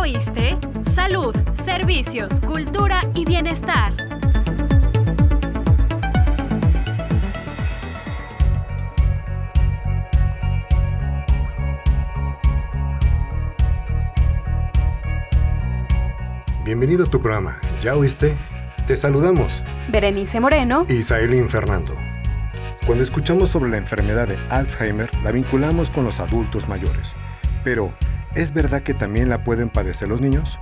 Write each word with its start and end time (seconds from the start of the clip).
¿Ya 0.00 0.04
oíste? 0.04 0.56
Salud, 0.90 1.36
servicios, 1.62 2.40
cultura 2.40 3.02
y 3.14 3.26
bienestar. 3.26 3.92
Bienvenido 16.64 17.04
a 17.04 17.10
tu 17.10 17.20
programa. 17.20 17.60
¿Ya 17.82 17.94
oíste? 17.94 18.34
Te 18.86 18.96
saludamos. 18.96 19.62
Berenice 19.90 20.40
Moreno 20.40 20.86
y 20.88 21.02
Saelin 21.02 21.50
Fernando. 21.50 21.94
Cuando 22.86 23.04
escuchamos 23.04 23.50
sobre 23.50 23.68
la 23.68 23.76
enfermedad 23.76 24.28
de 24.28 24.38
Alzheimer, 24.48 25.10
la 25.22 25.30
vinculamos 25.30 25.90
con 25.90 26.04
los 26.04 26.20
adultos 26.20 26.68
mayores. 26.68 27.14
Pero, 27.64 27.92
¿es 28.34 28.52
verdad 28.52 28.82
que 28.82 28.94
también 28.94 29.28
la 29.28 29.44
pueden 29.44 29.70
padecer 29.70 30.08
los 30.08 30.20
niños? 30.20 30.58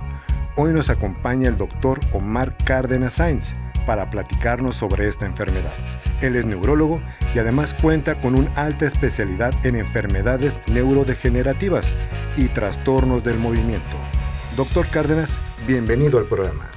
Hoy 0.55 0.73
nos 0.73 0.89
acompaña 0.89 1.47
el 1.47 1.57
doctor 1.57 1.99
Omar 2.13 2.57
Cárdenas 2.63 3.13
Sainz 3.13 3.53
para 3.85 4.09
platicarnos 4.09 4.75
sobre 4.75 5.07
esta 5.07 5.25
enfermedad. 5.25 5.73
Él 6.21 6.35
es 6.35 6.45
neurólogo 6.45 7.01
y 7.33 7.39
además 7.39 7.73
cuenta 7.73 8.19
con 8.19 8.35
una 8.35 8.51
alta 8.55 8.85
especialidad 8.85 9.53
en 9.65 9.75
enfermedades 9.75 10.57
neurodegenerativas 10.67 11.93
y 12.35 12.49
trastornos 12.49 13.23
del 13.23 13.37
movimiento. 13.37 13.97
Doctor 14.57 14.87
Cárdenas, 14.87 15.39
bienvenido 15.65 16.19
al 16.19 16.25
programa. 16.25 16.69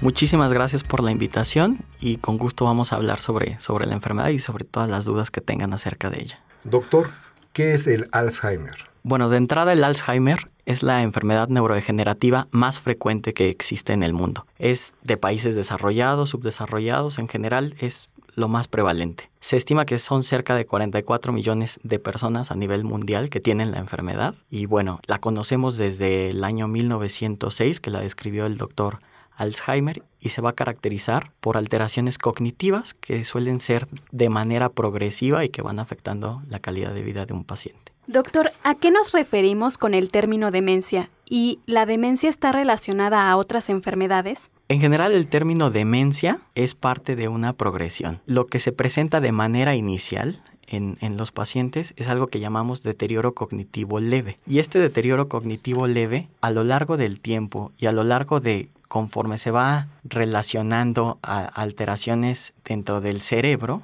Muchísimas 0.00 0.52
gracias 0.52 0.84
por 0.84 1.02
la 1.02 1.10
invitación 1.10 1.78
y 1.98 2.18
con 2.18 2.36
gusto 2.36 2.64
vamos 2.64 2.92
a 2.92 2.96
hablar 2.96 3.20
sobre, 3.20 3.58
sobre 3.58 3.86
la 3.86 3.94
enfermedad 3.94 4.28
y 4.28 4.38
sobre 4.38 4.64
todas 4.64 4.88
las 4.88 5.06
dudas 5.06 5.30
que 5.30 5.40
tengan 5.40 5.72
acerca 5.72 6.10
de 6.10 6.20
ella. 6.20 6.40
Doctor, 6.64 7.10
¿qué 7.52 7.72
es 7.74 7.86
el 7.86 8.06
Alzheimer? 8.12 8.76
Bueno, 9.08 9.28
de 9.28 9.36
entrada 9.36 9.72
el 9.72 9.84
Alzheimer 9.84 10.50
es 10.64 10.82
la 10.82 11.04
enfermedad 11.04 11.46
neurodegenerativa 11.46 12.48
más 12.50 12.80
frecuente 12.80 13.34
que 13.34 13.50
existe 13.50 13.92
en 13.92 14.02
el 14.02 14.12
mundo. 14.12 14.48
Es 14.58 14.94
de 15.04 15.16
países 15.16 15.54
desarrollados, 15.54 16.30
subdesarrollados, 16.30 17.20
en 17.20 17.28
general 17.28 17.76
es 17.78 18.10
lo 18.34 18.48
más 18.48 18.66
prevalente. 18.66 19.30
Se 19.38 19.56
estima 19.56 19.84
que 19.84 19.98
son 19.98 20.24
cerca 20.24 20.56
de 20.56 20.66
44 20.66 21.32
millones 21.32 21.78
de 21.84 22.00
personas 22.00 22.50
a 22.50 22.56
nivel 22.56 22.82
mundial 22.82 23.30
que 23.30 23.38
tienen 23.38 23.70
la 23.70 23.78
enfermedad 23.78 24.34
y 24.50 24.66
bueno, 24.66 24.98
la 25.06 25.20
conocemos 25.20 25.76
desde 25.76 26.30
el 26.30 26.42
año 26.42 26.66
1906 26.66 27.78
que 27.78 27.90
la 27.90 28.00
describió 28.00 28.44
el 28.44 28.56
doctor 28.56 28.98
Alzheimer 29.36 30.02
y 30.18 30.30
se 30.30 30.40
va 30.40 30.50
a 30.50 30.54
caracterizar 30.54 31.30
por 31.38 31.56
alteraciones 31.56 32.18
cognitivas 32.18 32.94
que 32.94 33.22
suelen 33.22 33.60
ser 33.60 33.86
de 34.10 34.30
manera 34.30 34.68
progresiva 34.68 35.44
y 35.44 35.50
que 35.50 35.62
van 35.62 35.78
afectando 35.78 36.42
la 36.48 36.58
calidad 36.58 36.92
de 36.92 37.02
vida 37.04 37.24
de 37.24 37.34
un 37.34 37.44
paciente. 37.44 37.85
Doctor, 38.06 38.52
¿a 38.62 38.76
qué 38.76 38.92
nos 38.92 39.10
referimos 39.10 39.78
con 39.78 39.92
el 39.92 40.10
término 40.10 40.52
demencia? 40.52 41.10
¿Y 41.28 41.58
la 41.66 41.86
demencia 41.86 42.30
está 42.30 42.52
relacionada 42.52 43.28
a 43.28 43.36
otras 43.36 43.68
enfermedades? 43.68 44.52
En 44.68 44.80
general, 44.80 45.10
el 45.10 45.26
término 45.26 45.70
demencia 45.70 46.38
es 46.54 46.76
parte 46.76 47.16
de 47.16 47.26
una 47.26 47.52
progresión. 47.52 48.20
Lo 48.26 48.46
que 48.46 48.60
se 48.60 48.70
presenta 48.70 49.20
de 49.20 49.32
manera 49.32 49.74
inicial 49.74 50.40
en, 50.68 50.96
en, 51.00 51.16
los 51.16 51.32
pacientes 51.32 51.94
es 51.96 52.08
algo 52.08 52.28
que 52.28 52.38
llamamos 52.38 52.84
deterioro 52.84 53.34
cognitivo 53.34 53.98
leve. 53.98 54.38
Y 54.46 54.60
este 54.60 54.78
deterioro 54.78 55.28
cognitivo 55.28 55.88
leve, 55.88 56.28
a 56.40 56.52
lo 56.52 56.62
largo 56.62 56.96
del 56.96 57.18
tiempo 57.18 57.72
y 57.76 57.86
a 57.86 57.92
lo 57.92 58.04
largo 58.04 58.38
de 58.38 58.68
conforme 58.88 59.36
se 59.38 59.50
va 59.50 59.88
relacionando 60.04 61.18
a 61.22 61.44
alteraciones 61.44 62.54
dentro 62.64 63.00
del 63.00 63.20
cerebro, 63.20 63.82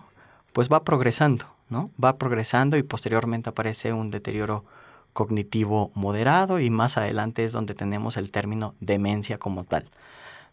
pues 0.53 0.69
va 0.69 0.85
progresando, 0.85 1.47
¿no? 1.73 1.91
Va 2.03 2.19
progresando 2.19 2.77
y 2.77 2.85
posteriormente 2.85 3.51
aparece 3.51 3.93
un 3.93 4.13
deterioro 4.13 4.65
cognitivo 5.13 5.91
moderado 5.95 6.61
y 6.61 6.71
más 6.71 6.97
adelante 6.97 7.45
es 7.45 7.53
donde 7.53 7.75
tenemos 7.75 8.17
el 8.17 8.31
término 8.31 8.75
demencia 8.81 9.39
como 9.39 9.65
tal. 9.65 9.87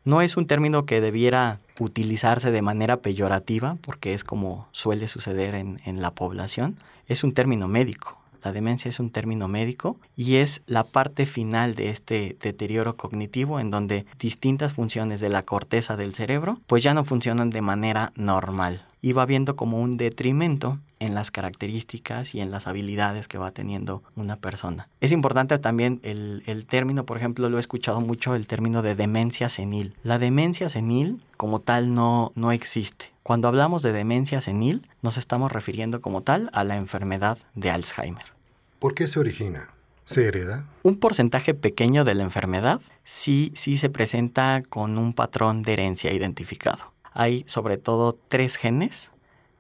No 0.06 0.22
es 0.22 0.38
un 0.38 0.48
término 0.48 0.86
que 0.86 1.02
debiera 1.02 1.60
utilizarse 1.78 2.52
de 2.52 2.62
manera 2.62 2.98
peyorativa, 2.98 3.78
porque 3.82 4.14
es 4.14 4.24
como 4.24 4.68
suele 4.72 5.08
suceder 5.08 5.56
en, 5.56 5.78
en, 5.86 6.02
la 6.02 6.12
población. 6.12 6.78
Es 7.08 7.24
un 7.24 7.34
término 7.34 7.68
médico. 7.68 8.18
La 8.44 8.54
demencia 8.54 8.88
es 8.88 9.02
un 9.02 9.10
término 9.10 9.50
médico 9.50 10.00
y 10.16 10.38
es 10.38 10.62
la 10.66 10.86
parte 10.86 11.26
final 11.26 11.76
de 11.76 11.90
este 11.90 12.38
deterioro 12.42 12.96
cognitivo 12.96 13.60
en 13.60 13.70
donde 13.70 14.06
distintas 14.18 14.74
funciones 14.74 15.20
de 15.20 15.28
la 15.28 15.44
corteza 15.44 15.98
del 15.98 16.14
cerebro 16.14 16.58
pues 16.66 16.82
ya 16.82 16.94
no 16.94 17.04
funcionan 17.04 17.50
de 17.50 17.62
manera 17.62 18.14
normal 18.16 18.86
y 19.02 19.12
va 19.12 19.26
viendo 19.26 19.58
como 19.58 19.82
un 19.82 19.98
detrimento 19.98 20.80
en 21.00 21.16
las 21.16 21.32
características 21.32 22.36
y 22.36 22.42
en 22.42 22.52
las 22.52 22.68
habilidades 22.68 23.28
que 23.28 23.38
va 23.38 23.52
teniendo 23.52 24.04
una 24.16 24.36
persona. 24.36 24.90
Es 25.02 25.12
importante 25.12 25.58
también 25.58 26.00
el, 26.04 26.44
el, 26.46 26.66
término, 26.66 27.06
por 27.06 27.18
ejemplo, 27.18 27.50
lo 27.50 27.58
he 27.58 27.60
escuchado 27.60 28.02
mucho, 28.02 28.36
el 28.36 28.48
término 28.48 28.82
de 28.82 28.96
demencia 28.96 29.50
senil. 29.50 29.96
La 30.04 30.20
demencia 30.20 30.70
senil 30.70 31.22
como 31.38 31.60
tal 31.60 31.94
no, 31.94 32.32
no 32.36 32.52
existe. 32.52 33.12
Cuando 33.24 33.48
hablamos 33.48 33.82
de 33.82 33.92
demencia 33.92 34.42
senil, 34.42 34.82
nos 35.02 35.18
estamos 35.18 35.52
refiriendo 35.52 36.02
como 36.02 36.22
tal 36.22 36.50
a 36.54 36.64
la 36.64 36.78
enfermedad 36.78 37.38
de 37.56 37.70
Alzheimer. 37.70 38.34
¿Por 38.80 38.96
qué 38.96 39.08
se 39.08 39.20
origina? 39.20 39.70
¿Se 40.06 40.26
hereda? 40.26 40.66
Un 40.82 40.98
porcentaje 40.98 41.54
pequeño 41.54 42.04
de 42.04 42.16
la 42.16 42.24
enfermedad 42.24 42.82
sí, 43.04 43.52
sí 43.54 43.78
se 43.78 43.90
presenta 43.90 44.62
con 44.68 44.98
un 44.98 45.14
patrón 45.14 45.62
de 45.62 45.74
herencia 45.74 46.12
identificado. 46.12 46.94
Hay 47.14 47.44
sobre 47.46 47.78
todo 47.78 48.18
tres 48.28 48.56
genes 48.56 49.12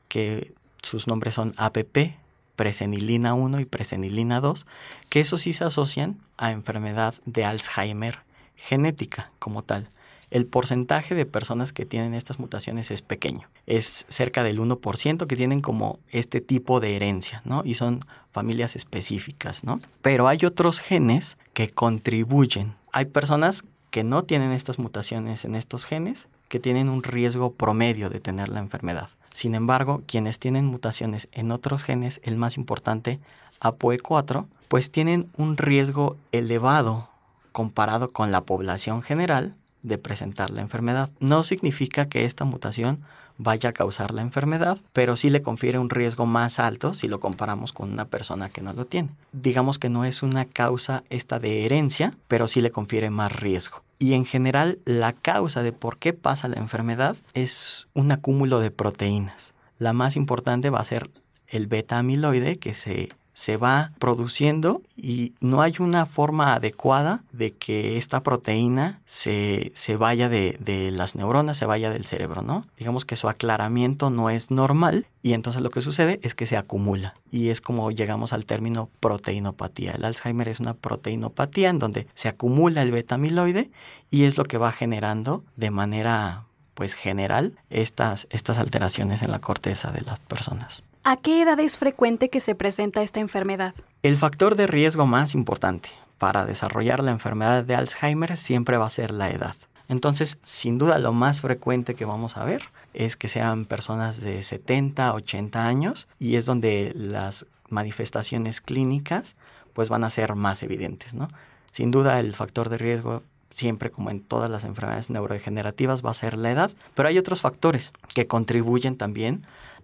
que 0.07 0.53
sus 0.83 1.07
nombres 1.07 1.35
son 1.35 1.53
APP, 1.57 2.15
presenilina 2.55 3.33
1 3.33 3.59
y 3.61 3.65
presenilina 3.65 4.41
2, 4.41 4.67
que 5.09 5.21
eso 5.21 5.37
sí 5.37 5.53
se 5.53 5.63
asocian 5.63 6.17
a 6.37 6.51
enfermedad 6.51 7.13
de 7.25 7.45
Alzheimer 7.45 8.19
genética 8.55 9.31
como 9.39 9.63
tal. 9.63 9.87
El 10.31 10.45
porcentaje 10.45 11.15
de 11.15 11.25
personas 11.25 11.73
que 11.73 11.85
tienen 11.85 12.13
estas 12.13 12.37
mutaciones 12.37 12.91
es 12.91 13.01
pequeño. 13.01 13.47
Es 13.65 14.05
cerca 14.09 14.43
del 14.43 14.59
1% 14.59 15.25
que 15.25 15.35
tienen 15.35 15.61
como 15.61 15.99
este 16.09 16.39
tipo 16.39 16.79
de 16.79 16.95
herencia, 16.95 17.41
¿no? 17.45 17.63
Y 17.65 17.73
son 17.73 18.05
familias 18.31 18.75
específicas, 18.75 19.63
¿no? 19.63 19.81
Pero 20.01 20.27
hay 20.27 20.45
otros 20.45 20.81
genes 20.81 21.37
que 21.53 21.69
contribuyen. 21.69 22.75
Hay 22.91 23.05
personas 23.05 23.63
que 23.89 24.03
no 24.03 24.23
tienen 24.23 24.51
estas 24.51 24.79
mutaciones 24.79 25.45
en 25.45 25.55
estos 25.55 25.85
genes, 25.85 26.27
que 26.47 26.59
tienen 26.59 26.89
un 26.89 27.03
riesgo 27.03 27.53
promedio 27.53 28.09
de 28.09 28.19
tener 28.19 28.49
la 28.49 28.59
enfermedad. 28.59 29.09
Sin 29.31 29.55
embargo, 29.55 30.01
quienes 30.05 30.39
tienen 30.39 30.65
mutaciones 30.65 31.27
en 31.31 31.51
otros 31.51 31.83
genes, 31.83 32.21
el 32.23 32.37
más 32.37 32.57
importante, 32.57 33.19
APOE4, 33.61 34.45
pues 34.67 34.91
tienen 34.91 35.29
un 35.35 35.57
riesgo 35.57 36.17
elevado 36.31 37.09
comparado 37.51 38.11
con 38.11 38.31
la 38.31 38.41
población 38.41 39.01
general 39.01 39.55
de 39.81 39.97
presentar 39.97 40.49
la 40.49 40.61
enfermedad. 40.61 41.09
No 41.19 41.43
significa 41.43 42.07
que 42.07 42.25
esta 42.25 42.45
mutación 42.45 43.01
vaya 43.39 43.69
a 43.69 43.73
causar 43.73 44.13
la 44.13 44.21
enfermedad, 44.21 44.77
pero 44.93 45.15
sí 45.15 45.29
le 45.29 45.41
confiere 45.41 45.79
un 45.79 45.89
riesgo 45.89 46.27
más 46.27 46.59
alto 46.59 46.93
si 46.93 47.07
lo 47.07 47.19
comparamos 47.19 47.73
con 47.73 47.91
una 47.91 48.05
persona 48.05 48.49
que 48.49 48.61
no 48.61 48.73
lo 48.73 48.85
tiene. 48.85 49.09
Digamos 49.31 49.79
que 49.79 49.89
no 49.89 50.05
es 50.05 50.21
una 50.21 50.45
causa 50.45 51.03
esta 51.09 51.39
de 51.39 51.65
herencia, 51.65 52.13
pero 52.27 52.45
sí 52.45 52.61
le 52.61 52.69
confiere 52.69 53.09
más 53.09 53.31
riesgo. 53.31 53.81
Y 53.97 54.13
en 54.13 54.25
general 54.25 54.79
la 54.85 55.13
causa 55.13 55.63
de 55.63 55.71
por 55.71 55.97
qué 55.97 56.13
pasa 56.13 56.49
la 56.49 56.59
enfermedad 56.59 57.17
es 57.33 57.87
un 57.93 58.11
acúmulo 58.11 58.59
de 58.59 58.71
proteínas. 58.71 59.53
La 59.79 59.93
más 59.93 60.17
importante 60.17 60.69
va 60.69 60.79
a 60.79 60.85
ser 60.85 61.09
el 61.47 61.67
beta 61.67 61.97
amiloide 61.97 62.57
que 62.57 62.73
se 62.73 63.09
se 63.39 63.55
va 63.55 63.93
produciendo 63.99 64.81
y 64.97 65.31
no 65.39 65.61
hay 65.61 65.75
una 65.79 66.05
forma 66.05 66.55
adecuada 66.55 67.23
de 67.31 67.53
que 67.53 67.95
esta 67.95 68.21
proteína 68.21 68.99
se, 69.05 69.71
se 69.75 69.95
vaya 69.95 70.27
de, 70.27 70.57
de, 70.59 70.91
las 70.91 71.15
neuronas, 71.15 71.57
se 71.57 71.65
vaya 71.65 71.89
del 71.89 72.03
cerebro, 72.03 72.41
¿no? 72.41 72.65
Digamos 72.77 73.05
que 73.05 73.15
su 73.15 73.29
aclaramiento 73.29 74.09
no 74.09 74.29
es 74.29 74.51
normal 74.51 75.07
y 75.23 75.31
entonces 75.31 75.61
lo 75.61 75.69
que 75.69 75.79
sucede 75.79 76.19
es 76.21 76.35
que 76.35 76.45
se 76.45 76.57
acumula 76.57 77.15
y 77.31 77.47
es 77.47 77.61
como 77.61 77.91
llegamos 77.91 78.33
al 78.33 78.45
término 78.45 78.89
proteinopatía. 78.99 79.93
El 79.93 80.03
Alzheimer 80.03 80.49
es 80.49 80.59
una 80.59 80.73
proteinopatía 80.73 81.69
en 81.69 81.79
donde 81.79 82.07
se 82.15 82.27
acumula 82.27 82.81
el 82.81 82.91
beta 82.91 83.15
amiloide 83.15 83.71
y 84.11 84.25
es 84.25 84.37
lo 84.37 84.43
que 84.43 84.57
va 84.57 84.73
generando 84.73 85.45
de 85.55 85.71
manera 85.71 86.43
pues 86.73 86.93
general 86.93 87.57
estas, 87.69 88.27
estas 88.31 88.57
alteraciones 88.57 89.21
en 89.21 89.31
la 89.31 89.39
corteza 89.39 89.93
de 89.93 90.01
las 90.01 90.19
personas. 90.19 90.83
¿A 91.09 91.17
qué 91.17 91.41
edad 91.41 91.59
es 91.59 91.75
frecuente 91.75 92.29
que 92.29 92.39
se 92.39 92.53
presenta 92.53 93.01
esta 93.01 93.19
enfermedad? 93.19 93.73
El 94.03 94.15
factor 94.15 94.55
de 94.55 94.67
riesgo 94.67 95.07
más 95.07 95.33
importante 95.33 95.89
para 96.19 96.45
desarrollar 96.45 97.01
la 97.01 97.09
enfermedad 97.09 97.63
de 97.63 97.73
Alzheimer 97.73 98.37
siempre 98.37 98.77
va 98.77 98.85
a 98.85 98.91
ser 98.91 99.09
la 99.09 99.31
edad. 99.31 99.55
Entonces, 99.87 100.37
sin 100.43 100.77
duda, 100.77 100.99
lo 100.99 101.11
más 101.11 101.41
frecuente 101.41 101.95
que 101.95 102.05
vamos 102.05 102.37
a 102.37 102.45
ver 102.45 102.61
es 102.93 103.17
que 103.17 103.27
sean 103.27 103.65
personas 103.65 104.21
de 104.21 104.43
70, 104.43 105.15
80 105.15 105.65
años 105.65 106.07
y 106.19 106.35
es 106.35 106.45
donde 106.45 106.91
las 106.95 107.47
manifestaciones 107.69 108.61
clínicas 108.61 109.35
pues 109.73 109.89
van 109.89 110.03
a 110.03 110.11
ser 110.11 110.35
más 110.35 110.61
evidentes, 110.61 111.15
¿no? 111.15 111.27
Sin 111.71 111.89
duda, 111.89 112.19
el 112.19 112.35
factor 112.35 112.69
de 112.69 112.77
riesgo 112.77 113.23
siempre 113.49 113.89
como 113.89 114.11
en 114.11 114.21
todas 114.21 114.51
las 114.51 114.63
enfermedades 114.63 115.09
neurodegenerativas 115.09 116.05
va 116.05 116.11
a 116.11 116.13
ser 116.13 116.37
la 116.37 116.51
edad, 116.51 116.71
pero 116.93 117.09
hay 117.09 117.17
otros 117.17 117.41
factores 117.41 117.93
que 118.13 118.27
contribuyen 118.27 118.95
también 118.95 119.41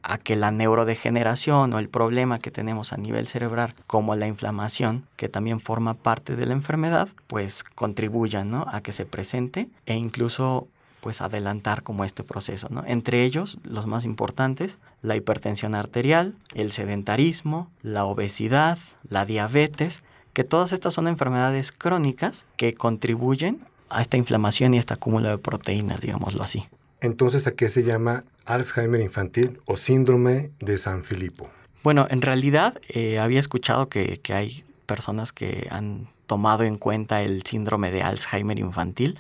a 0.08 0.20
que 0.20 0.36
la 0.36 0.52
neurodegeneración 0.52 1.74
o 1.74 1.80
el 1.80 1.90
problema 1.90 2.38
que 2.38 2.52
tenemos 2.52 2.94
a 2.94 2.98
nivel 2.98 3.28
cerebral, 3.28 3.74
como 3.88 4.16
la 4.16 4.28
inflamación, 4.28 5.06
que 5.18 5.30
también 5.30 5.60
forma 5.60 5.96
parte 5.96 6.36
de 6.36 6.46
la 6.46 6.54
enfermedad, 6.54 7.10
pues 7.28 7.64
contribuyan 7.64 8.52
¿no? 8.52 8.68
a 8.72 8.82
que 8.82 8.94
se 8.94 9.06
presente 9.06 9.68
e 9.88 9.96
incluso 9.96 10.68
pues 11.02 11.22
adelantar 11.22 11.84
como 11.84 12.04
este 12.04 12.24
proceso, 12.24 12.68
¿no? 12.72 12.84
Entre 12.88 13.24
ellos, 13.24 13.60
los 13.64 13.86
más 13.86 14.06
importantes, 14.06 14.80
la 15.04 15.16
hipertensión 15.16 15.76
arterial, 15.76 16.34
el 16.56 16.72
sedentarismo, 16.72 17.70
la 17.84 18.06
obesidad, 18.06 18.80
la 19.08 19.24
diabetes, 19.24 20.02
que 20.34 20.44
todas 20.44 20.74
estas 20.74 20.96
son 20.96 21.08
enfermedades 21.08 21.72
crónicas 21.72 22.48
que 22.58 22.74
contribuyen 22.74 23.60
a 23.90 24.02
esta 24.02 24.18
inflamación 24.18 24.74
y 24.74 24.80
este 24.80 24.96
acúmulo 24.96 25.30
de 25.30 25.38
proteínas, 25.38 26.02
digámoslo 26.02 26.44
así. 26.44 26.68
Entonces, 27.02 27.48
¿a 27.48 27.52
qué 27.52 27.70
se 27.70 27.84
llama 27.84 28.24
Alzheimer 28.46 29.02
infantil 29.02 29.60
o 29.66 29.78
síndrome 29.78 30.52
de 30.60 30.78
San 30.78 31.04
Filipo? 31.04 31.50
Bueno, 31.84 32.08
en 32.10 32.22
realidad 32.22 32.80
eh, 32.90 33.20
había 33.20 33.40
escuchado 33.40 33.90
que, 33.90 34.20
que 34.20 34.34
hay 34.34 34.64
personas 34.86 35.32
que 35.34 35.68
han 35.70 36.08
tomado 36.26 36.64
en 36.64 36.78
cuenta 36.78 37.22
el 37.22 37.44
síndrome 37.44 37.92
de 37.92 38.02
Alzheimer 38.02 38.60
infantil. 38.60 39.20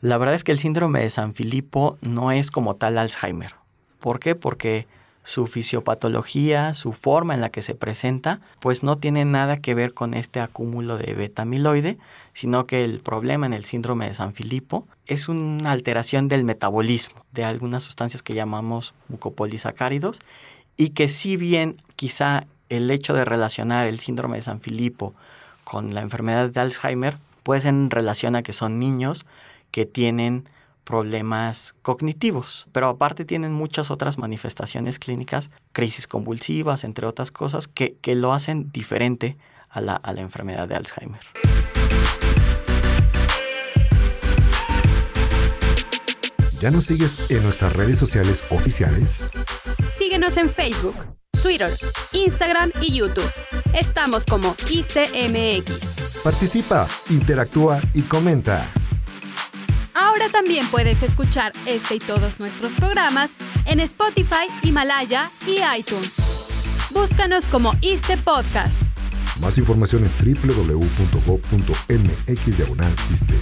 La 0.00 0.18
verdad 0.18 0.34
es 0.34 0.44
que 0.44 0.52
el 0.52 0.58
síndrome 0.58 1.00
de 1.00 1.10
San 1.10 1.34
Filipo 1.34 1.98
no 2.02 2.30
es 2.30 2.50
como 2.50 2.76
tal 2.76 2.98
Alzheimer. 2.98 3.54
¿Por 4.00 4.20
qué? 4.20 4.34
Porque 4.34 4.86
su 5.24 5.46
fisiopatología, 5.46 6.74
su 6.74 6.92
forma 6.92 7.34
en 7.34 7.40
la 7.40 7.48
que 7.48 7.62
se 7.62 7.74
presenta, 7.74 8.40
pues 8.60 8.82
no 8.82 8.98
tiene 8.98 9.24
nada 9.24 9.56
que 9.56 9.74
ver 9.74 9.94
con 9.94 10.12
este 10.12 10.38
acúmulo 10.38 10.98
de 10.98 11.14
beta-amiloide, 11.14 11.98
sino 12.34 12.66
que 12.66 12.84
el 12.84 13.00
problema 13.00 13.46
en 13.46 13.54
el 13.54 13.64
síndrome 13.64 14.06
de 14.06 14.14
San 14.14 14.34
Filipo 14.34 14.86
es 15.06 15.30
una 15.30 15.72
alteración 15.72 16.28
del 16.28 16.44
metabolismo 16.44 17.24
de 17.32 17.44
algunas 17.44 17.82
sustancias 17.82 18.22
que 18.22 18.34
llamamos 18.34 18.94
mucopolisacáridos 19.08 20.20
y 20.76 20.90
que 20.90 21.08
si 21.08 21.38
bien 21.38 21.76
quizá 21.96 22.46
el 22.68 22.90
hecho 22.90 23.14
de 23.14 23.24
relacionar 23.24 23.86
el 23.86 24.00
síndrome 24.00 24.36
de 24.36 24.42
San 24.42 24.60
Filipo 24.60 25.14
con 25.64 25.94
la 25.94 26.02
enfermedad 26.02 26.50
de 26.50 26.60
Alzheimer 26.60 27.16
puede 27.42 27.62
ser 27.62 27.70
en 27.70 27.90
relación 27.90 28.36
a 28.36 28.42
que 28.42 28.52
son 28.52 28.78
niños 28.78 29.24
que 29.70 29.86
tienen 29.86 30.44
problemas 30.84 31.74
cognitivos, 31.82 32.68
pero 32.72 32.88
aparte 32.88 33.24
tienen 33.24 33.52
muchas 33.52 33.90
otras 33.90 34.18
manifestaciones 34.18 34.98
clínicas, 34.98 35.50
crisis 35.72 36.06
convulsivas, 36.06 36.84
entre 36.84 37.06
otras 37.06 37.30
cosas, 37.30 37.68
que, 37.68 37.96
que 38.00 38.14
lo 38.14 38.32
hacen 38.32 38.70
diferente 38.70 39.36
a 39.70 39.80
la, 39.80 39.96
a 39.96 40.12
la 40.12 40.20
enfermedad 40.20 40.68
de 40.68 40.76
Alzheimer. 40.76 41.20
¿Ya 46.60 46.70
nos 46.70 46.86
sigues 46.86 47.18
en 47.28 47.42
nuestras 47.42 47.74
redes 47.74 47.98
sociales 47.98 48.42
oficiales? 48.48 49.26
Síguenos 49.98 50.36
en 50.38 50.48
Facebook, 50.48 50.94
Twitter, 51.42 51.70
Instagram 52.12 52.70
y 52.80 52.96
YouTube. 52.96 53.30
Estamos 53.74 54.24
como 54.24 54.56
ISTMX. 54.70 56.20
Participa, 56.22 56.88
interactúa 57.10 57.82
y 57.92 58.02
comenta. 58.02 58.72
Ahora 60.14 60.28
también 60.28 60.64
puedes 60.68 61.02
escuchar 61.02 61.52
este 61.66 61.96
y 61.96 61.98
todos 61.98 62.38
nuestros 62.38 62.72
programas 62.74 63.32
en 63.66 63.80
Spotify, 63.80 64.46
Himalaya 64.62 65.28
y 65.44 65.56
iTunes. 65.76 66.14
Búscanos 66.90 67.46
como 67.46 67.72
ISTE 67.80 68.16
Podcast. 68.18 68.80
Más 69.40 69.58
información 69.58 70.04
en 70.04 70.12
www.go.mx 70.46 70.86
diagonal 72.56 72.94
ISTE. 73.12 73.34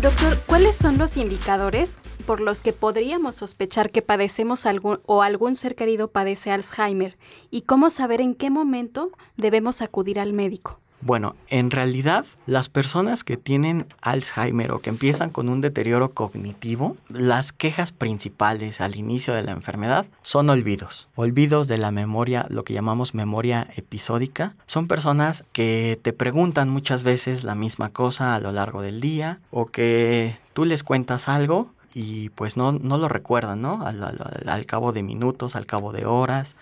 Doctor, 0.00 0.38
¿cuáles 0.46 0.74
son 0.74 0.96
los 0.96 1.18
indicadores 1.18 1.98
por 2.22 2.40
los 2.40 2.62
que 2.62 2.72
podríamos 2.72 3.34
sospechar 3.36 3.90
que 3.90 4.02
padecemos 4.02 4.66
algún 4.66 5.00
o 5.06 5.22
algún 5.22 5.56
ser 5.56 5.74
querido 5.74 6.08
padece 6.08 6.50
Alzheimer? 6.50 7.16
¿Y 7.50 7.62
cómo 7.62 7.90
saber 7.90 8.20
en 8.20 8.34
qué 8.34 8.50
momento 8.50 9.10
debemos 9.36 9.82
acudir 9.82 10.18
al 10.18 10.32
médico? 10.32 10.78
Bueno, 11.04 11.34
en 11.48 11.72
realidad 11.72 12.24
las 12.46 12.68
personas 12.68 13.24
que 13.24 13.36
tienen 13.36 13.92
Alzheimer 14.02 14.70
o 14.70 14.78
que 14.78 14.90
empiezan 14.90 15.30
con 15.30 15.48
un 15.48 15.60
deterioro 15.60 16.08
cognitivo, 16.08 16.96
las 17.08 17.52
quejas 17.52 17.90
principales 17.90 18.80
al 18.80 18.94
inicio 18.94 19.34
de 19.34 19.42
la 19.42 19.50
enfermedad 19.50 20.06
son 20.22 20.48
olvidos. 20.48 21.08
Olvidos 21.16 21.66
de 21.66 21.78
la 21.78 21.90
memoria, 21.90 22.46
lo 22.50 22.62
que 22.62 22.72
llamamos 22.72 23.14
memoria 23.14 23.66
episódica. 23.74 24.54
Son 24.66 24.86
personas 24.86 25.44
que 25.52 25.98
te 26.00 26.12
preguntan 26.12 26.68
muchas 26.68 27.02
veces 27.02 27.42
la 27.42 27.56
misma 27.56 27.88
cosa 27.88 28.36
a 28.36 28.40
lo 28.40 28.52
largo 28.52 28.80
del 28.80 29.00
día 29.00 29.40
o 29.50 29.66
que 29.66 30.36
tú 30.52 30.64
les 30.64 30.84
cuentas 30.84 31.28
algo 31.28 31.72
y 31.94 32.30
pues 32.30 32.56
no, 32.56 32.72
no 32.72 32.98
lo 32.98 33.08
recuerdan, 33.08 33.62
¿no? 33.62 33.84
Al, 33.84 34.02
al, 34.02 34.18
al 34.46 34.66
cabo 34.66 34.92
de 34.92 35.02
minutos, 35.02 35.56
al 35.56 35.66
cabo 35.66 35.92
de 35.92 36.06
horas. 36.06 36.56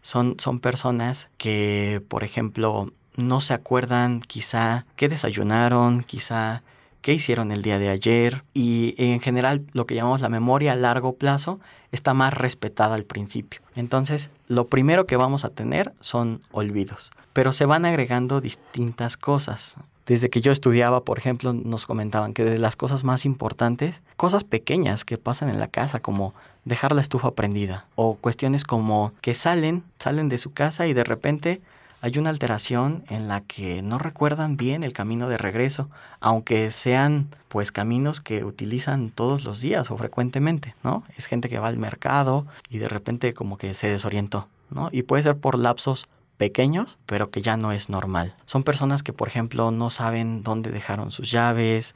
Son, 0.00 0.36
son 0.38 0.58
personas 0.58 1.28
que, 1.36 2.02
por 2.08 2.24
ejemplo, 2.24 2.92
no 3.16 3.40
se 3.40 3.54
acuerdan 3.54 4.20
quizá 4.20 4.84
qué 4.96 5.08
desayunaron, 5.08 6.02
quizá 6.02 6.62
qué 7.02 7.12
hicieron 7.12 7.52
el 7.52 7.62
día 7.62 7.78
de 7.78 7.90
ayer 7.90 8.44
y 8.54 8.94
en 8.96 9.20
general 9.20 9.66
lo 9.72 9.86
que 9.86 9.94
llamamos 9.94 10.20
la 10.20 10.28
memoria 10.28 10.72
a 10.72 10.76
largo 10.76 11.14
plazo 11.14 11.60
está 11.90 12.14
más 12.14 12.32
respetada 12.32 12.94
al 12.94 13.04
principio. 13.04 13.60
Entonces, 13.74 14.30
lo 14.46 14.68
primero 14.68 15.06
que 15.06 15.16
vamos 15.16 15.44
a 15.44 15.50
tener 15.50 15.92
son 16.00 16.40
olvidos, 16.52 17.10
pero 17.32 17.52
se 17.52 17.66
van 17.66 17.84
agregando 17.84 18.40
distintas 18.40 19.16
cosas. 19.16 19.76
Desde 20.06 20.30
que 20.30 20.40
yo 20.40 20.50
estudiaba, 20.50 21.04
por 21.04 21.18
ejemplo, 21.18 21.52
nos 21.52 21.86
comentaban 21.86 22.34
que 22.34 22.44
de 22.44 22.58
las 22.58 22.76
cosas 22.76 23.04
más 23.04 23.24
importantes, 23.24 24.02
cosas 24.16 24.44
pequeñas 24.44 25.04
que 25.04 25.18
pasan 25.18 25.48
en 25.48 25.60
la 25.60 25.68
casa, 25.68 26.00
como 26.00 26.34
dejar 26.64 26.92
la 26.92 27.00
estufa 27.00 27.32
prendida, 27.32 27.86
o 27.94 28.14
cuestiones 28.16 28.64
como 28.64 29.12
que 29.20 29.34
salen, 29.34 29.84
salen 29.98 30.28
de 30.28 30.38
su 30.38 30.52
casa 30.52 30.86
y 30.86 30.92
de 30.92 31.04
repente 31.04 31.60
hay 32.02 32.18
una 32.18 32.30
alteración 32.30 33.04
en 33.10 33.28
la 33.28 33.42
que 33.42 33.80
no 33.80 33.96
recuerdan 33.96 34.56
bien 34.56 34.82
el 34.82 34.92
camino 34.92 35.28
de 35.28 35.38
regreso, 35.38 35.88
aunque 36.18 36.72
sean 36.72 37.28
pues 37.48 37.70
caminos 37.70 38.20
que 38.20 38.44
utilizan 38.44 39.10
todos 39.10 39.44
los 39.44 39.60
días 39.60 39.88
o 39.92 39.96
frecuentemente, 39.96 40.74
¿no? 40.82 41.04
Es 41.16 41.26
gente 41.26 41.48
que 41.48 41.60
va 41.60 41.68
al 41.68 41.78
mercado 41.78 42.44
y 42.68 42.78
de 42.78 42.88
repente 42.88 43.32
como 43.34 43.56
que 43.56 43.72
se 43.74 43.88
desorientó, 43.88 44.48
¿no? 44.68 44.88
Y 44.90 45.02
puede 45.02 45.22
ser 45.22 45.36
por 45.36 45.56
lapsos 45.56 46.08
pequeños, 46.36 46.98
pero 47.06 47.30
que 47.30 47.42
ya 47.42 47.56
no 47.56 47.72
es 47.72 47.88
normal. 47.88 48.34
Son 48.46 48.62
personas 48.62 49.02
que, 49.02 49.12
por 49.12 49.28
ejemplo, 49.28 49.70
no 49.70 49.90
saben 49.90 50.42
dónde 50.42 50.70
dejaron 50.70 51.10
sus 51.10 51.30
llaves 51.30 51.94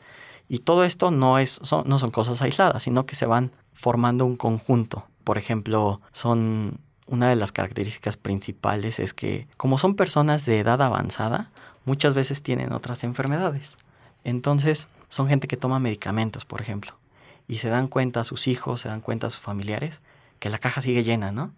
y 0.48 0.60
todo 0.60 0.84
esto 0.84 1.10
no, 1.10 1.38
es, 1.38 1.58
son, 1.62 1.84
no 1.86 1.98
son 1.98 2.10
cosas 2.10 2.42
aisladas, 2.42 2.82
sino 2.82 3.06
que 3.06 3.16
se 3.16 3.26
van 3.26 3.52
formando 3.72 4.24
un 4.24 4.36
conjunto. 4.36 5.06
Por 5.24 5.38
ejemplo, 5.38 6.00
son 6.12 6.78
una 7.06 7.28
de 7.28 7.36
las 7.36 7.52
características 7.52 8.16
principales 8.16 8.98
es 8.98 9.14
que 9.14 9.46
como 9.56 9.78
son 9.78 9.94
personas 9.94 10.44
de 10.44 10.58
edad 10.58 10.82
avanzada, 10.82 11.50
muchas 11.84 12.14
veces 12.14 12.42
tienen 12.42 12.72
otras 12.72 13.04
enfermedades. 13.04 13.78
Entonces, 14.24 14.88
son 15.08 15.28
gente 15.28 15.46
que 15.46 15.56
toma 15.56 15.78
medicamentos, 15.78 16.44
por 16.44 16.60
ejemplo, 16.60 16.98
y 17.46 17.58
se 17.58 17.68
dan 17.68 17.86
cuenta 17.86 18.20
a 18.20 18.24
sus 18.24 18.48
hijos, 18.48 18.80
se 18.80 18.88
dan 18.88 19.00
cuenta 19.00 19.28
a 19.28 19.30
sus 19.30 19.40
familiares 19.40 20.02
que 20.40 20.50
la 20.50 20.58
caja 20.58 20.80
sigue 20.80 21.04
llena, 21.04 21.32
¿no? 21.32 21.52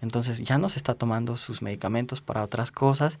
Entonces 0.00 0.42
ya 0.42 0.58
no 0.58 0.68
se 0.68 0.78
está 0.78 0.94
tomando 0.94 1.36
sus 1.36 1.62
medicamentos 1.62 2.20
para 2.20 2.44
otras 2.44 2.70
cosas 2.70 3.18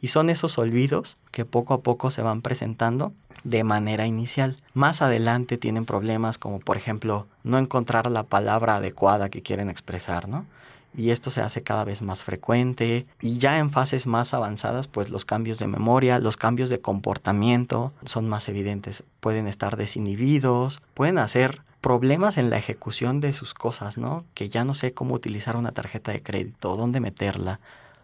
y 0.00 0.08
son 0.08 0.30
esos 0.30 0.58
olvidos 0.58 1.18
que 1.30 1.44
poco 1.44 1.74
a 1.74 1.80
poco 1.80 2.10
se 2.10 2.22
van 2.22 2.42
presentando 2.42 3.12
de 3.44 3.64
manera 3.64 4.06
inicial. 4.06 4.56
Más 4.74 5.02
adelante 5.02 5.58
tienen 5.58 5.86
problemas 5.86 6.38
como 6.38 6.60
por 6.60 6.76
ejemplo 6.76 7.26
no 7.42 7.58
encontrar 7.58 8.10
la 8.10 8.22
palabra 8.22 8.76
adecuada 8.76 9.28
que 9.28 9.42
quieren 9.42 9.70
expresar, 9.70 10.28
¿no? 10.28 10.46
y 10.94 11.10
esto 11.10 11.30
se 11.30 11.40
hace 11.40 11.62
cada 11.62 11.84
vez 11.84 12.02
más 12.02 12.24
frecuente 12.24 13.06
y 13.20 13.38
ya 13.38 13.58
en 13.58 13.70
fases 13.70 14.06
más 14.06 14.34
avanzadas 14.34 14.88
pues 14.88 15.10
los 15.10 15.24
cambios 15.24 15.58
de 15.58 15.66
memoria, 15.66 16.18
los 16.18 16.36
cambios 16.36 16.70
de 16.70 16.80
comportamiento 16.80 17.92
son 18.04 18.28
más 18.28 18.48
evidentes, 18.48 19.04
pueden 19.20 19.46
estar 19.46 19.76
desinhibidos, 19.76 20.82
pueden 20.94 21.18
hacer 21.18 21.62
problemas 21.80 22.38
en 22.38 22.50
la 22.50 22.58
ejecución 22.58 23.20
de 23.20 23.32
sus 23.32 23.54
cosas, 23.54 23.98
¿no? 23.98 24.24
Que 24.34 24.48
ya 24.48 24.64
no 24.64 24.74
sé 24.74 24.92
cómo 24.92 25.14
utilizar 25.14 25.56
una 25.56 25.72
tarjeta 25.72 26.12
de 26.12 26.22
crédito, 26.22 26.76
dónde 26.76 27.00
meterla 27.00 27.60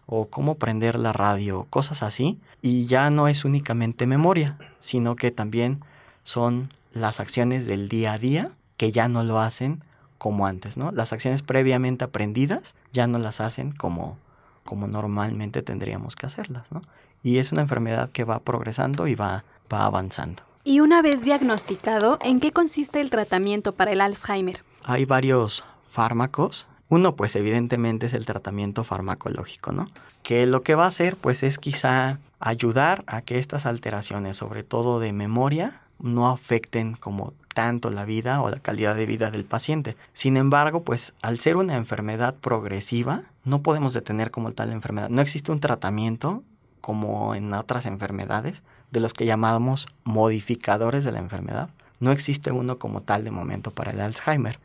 o 0.06 0.28
cómo 0.28 0.54
prender 0.54 0.99
la 0.99 1.12
radio, 1.12 1.66
cosas 1.68 2.02
así, 2.02 2.38
y 2.62 2.87
ya 2.87 3.11
no 3.11 3.28
es 3.28 3.45
únicamente 3.45 4.06
memoria, 4.06 4.56
sino 4.78 5.16
que 5.16 5.30
también 5.30 5.80
son 6.23 6.71
las 6.92 7.21
acciones 7.21 7.66
del 7.66 7.88
día 7.88 8.12
a 8.12 8.18
día 8.18 8.50
que 8.76 8.92
ya 8.92 9.09
no 9.09 9.25
lo 9.25 9.40
hacen 9.40 9.83
como 10.18 10.47
antes, 10.47 10.76
¿no? 10.76 10.92
Las 10.92 11.12
acciones 11.12 11.42
previamente 11.42 12.04
aprendidas 12.04 12.75
ya 12.92 13.06
no 13.06 13.18
las 13.18 13.40
hacen 13.40 13.73
como, 13.73 14.16
como 14.64 14.87
normalmente 14.87 15.62
tendríamos 15.62 16.16
que 16.16 16.26
hacerlas, 16.26 16.73
¿no? 16.73 16.83
Y 17.23 17.38
es 17.38 17.52
una 17.52 17.62
enfermedad 17.62 18.11
que 18.11 18.25
va 18.25 18.38
progresando 18.38 19.06
y 19.09 19.14
va, 19.14 19.45
va 19.73 19.85
avanzando. 19.85 20.42
Y 20.69 20.81
una 20.81 21.01
vez 21.01 21.23
diagnosticado, 21.23 22.19
¿en 22.23 22.41
qué 22.41 22.51
consiste 22.51 23.01
el 23.01 23.09
tratamiento 23.09 23.71
para 23.71 23.93
el 23.93 24.01
Alzheimer? 24.01 24.65
Hay 24.83 25.05
varios 25.05 25.65
fármacos. 25.89 26.67
Uno, 26.89 27.15
pues 27.15 27.37
evidentemente 27.37 28.07
es 28.07 28.15
el 28.15 28.27
tratamiento 28.27 28.83
farmacológico, 28.83 29.71
¿no? 29.71 29.87
Que 30.25 30.45
lo 30.45 30.65
que 30.65 30.75
va 30.75 30.83
a 30.83 30.89
hacer, 30.89 31.15
pues 31.15 31.45
es 31.45 31.59
quizá 31.59 32.19
ayudar 32.41 33.05
a 33.07 33.23
que 33.23 33.39
estas 33.39 33.65
alteraciones, 33.65 34.39
sobre 34.39 34.65
todo 34.65 34.99
de 34.99 35.13
memoria, 35.13 35.83
no 36.01 36.29
afecten 36.29 36.95
como 36.95 37.33
tanto 37.55 37.91
la 37.91 38.05
vida 38.05 38.43
o 38.43 38.51
la 38.51 38.59
calidad 38.59 38.97
de 38.97 39.07
vida 39.07 39.31
del 39.31 39.45
paciente. 39.45 39.97
Sin 40.13 40.37
embargo, 40.37 40.83
pues 40.83 41.15
al 41.23 41.39
ser 41.39 41.57
una 41.57 41.77
enfermedad 41.77 42.35
progresiva, 42.35 43.23
no 43.45 43.63
podemos 43.63 43.93
detener 43.93 44.33
como 44.33 44.51
tal 44.51 44.71
la 44.71 44.75
enfermedad. 44.75 45.11
No 45.11 45.23
existe 45.23 45.53
un 45.53 45.61
tratamiento 45.61 46.43
como 46.81 47.37
en 47.37 47.55
otras 47.55 47.87
enfermedades 47.87 48.65
de 48.90 49.00
los 49.00 49.12
que 49.12 49.26
llamamos 49.26 49.88
modificadores 50.05 51.05
de 51.05 51.12
la 51.12 51.19
enfermedad. 51.19 51.71
No 52.00 52.12
existe 52.12 52.52
uno 52.52 52.78
como 52.78 53.02
tal 53.02 53.25
de 53.25 53.31
momento 53.31 53.71
para 53.71 53.93
el 53.93 54.00
Alzheimer. 54.00 54.59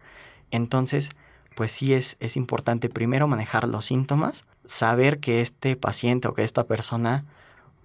Entonces, 0.51 1.11
pues 1.55 1.71
sí 1.71 1.93
es, 1.93 2.17
es 2.19 2.37
importante 2.37 2.89
primero 2.89 3.27
manejar 3.27 3.67
los 3.67 3.85
síntomas, 3.85 4.43
saber 4.65 5.19
que 5.19 5.41
este 5.41 5.75
paciente 5.75 6.27
o 6.27 6.33
que 6.33 6.43
esta 6.43 6.65
persona 6.65 7.25